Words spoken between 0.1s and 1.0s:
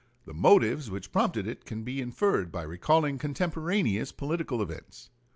The motives